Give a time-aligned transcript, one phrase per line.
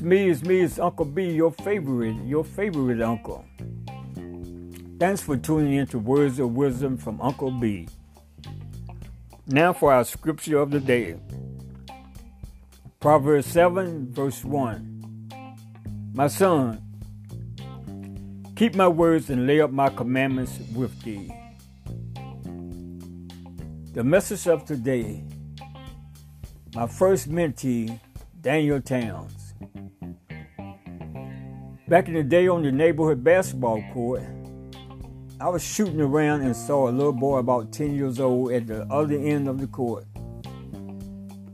[0.00, 3.44] me, it's me, it's Uncle B, your favorite, your favorite uncle.
[4.98, 7.88] Thanks for tuning in to Words of Wisdom from Uncle B.
[9.48, 11.16] Now for our scripture of the day.
[13.00, 16.12] Proverbs 7, verse 1.
[16.14, 16.80] My son,
[18.54, 21.34] keep my words and lay up my commandments with thee.
[23.92, 25.24] The message of today,
[26.74, 27.98] my first mentee,
[28.40, 29.41] Daniel Towns.
[31.92, 34.22] Back in the day on the neighborhood basketball court,
[35.38, 38.84] I was shooting around and saw a little boy about 10 years old at the
[38.84, 40.06] other end of the court.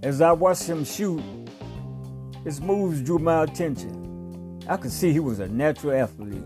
[0.01, 1.21] As I watched him shoot,
[2.45, 4.63] his moves drew my attention.
[4.69, 6.45] I could see he was a natural athlete.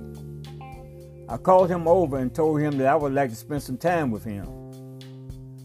[1.28, 4.10] I called him over and told him that I would like to spend some time
[4.10, 4.48] with him.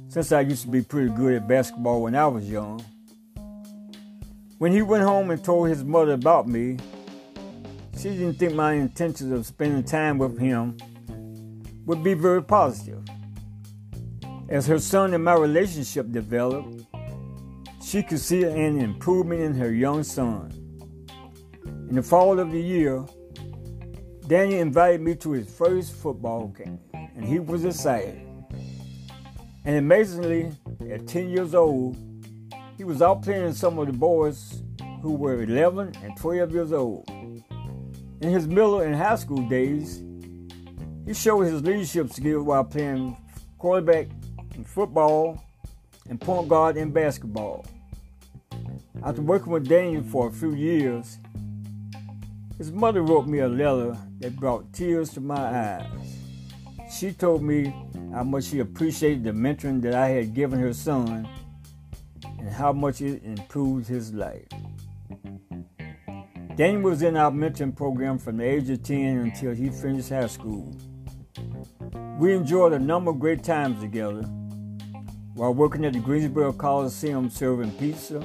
[0.09, 2.83] Since I used to be pretty good at basketball when I was young.
[4.57, 6.77] When he went home and told his mother about me,
[7.99, 10.77] she didn't think my intentions of spending time with him
[11.85, 13.03] would be very positive.
[14.49, 16.83] As her son and my relationship developed,
[17.83, 20.51] she could see an improvement in her young son.
[21.89, 23.05] In the fall of the year,
[24.27, 28.21] Daniel invited me to his first football game, and he was excited.
[29.63, 30.51] And amazingly,
[30.91, 31.97] at 10 years old,
[32.77, 34.61] he was out playing some of the boys
[35.01, 37.09] who were 11 and 12 years old.
[38.19, 40.01] In his middle and high school days,
[41.05, 43.15] he showed his leadership skills while playing
[43.59, 44.07] quarterback
[44.55, 45.43] in football
[46.09, 47.65] and point guard in basketball.
[49.03, 51.19] After working with Daniel for a few years,
[52.57, 56.17] his mother wrote me a letter that brought tears to my eyes.
[56.91, 57.71] She told me
[58.11, 61.29] how much she appreciated the mentoring that I had given her son
[62.39, 64.47] and how much it improved his life.
[66.57, 70.25] Daniel was in our mentoring program from the age of 10 until he finished high
[70.25, 70.75] school.
[72.17, 74.23] We enjoyed a number of great times together
[75.35, 78.23] while working at the Greensboro Coliseum serving pizza,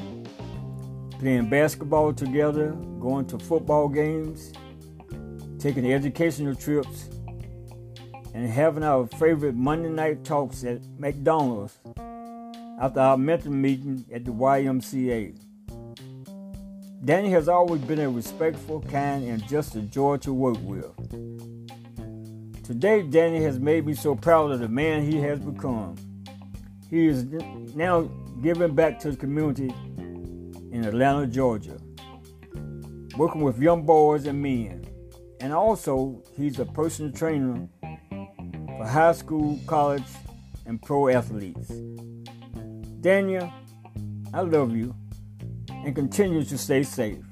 [1.18, 2.70] playing basketball together,
[3.00, 4.54] going to football games,
[5.58, 7.10] taking educational trips,
[8.32, 11.76] and having our favorite Monday night talks at McDonald's
[12.80, 15.51] after our mentor meeting at the YMCA.
[17.04, 20.86] Danny has always been a respectful, kind, and just a joy to work with.
[22.62, 25.96] Today, Danny has made me so proud of the man he has become.
[26.88, 27.24] He is
[27.74, 28.02] now
[28.40, 29.74] giving back to the community
[30.70, 31.76] in Atlanta, Georgia,
[33.16, 34.86] working with young boys and men.
[35.40, 40.04] And also, he's a personal trainer for high school, college,
[40.66, 41.68] and pro athletes.
[43.00, 43.52] Daniel,
[44.32, 44.94] I love you
[45.84, 47.31] and continue to stay safe.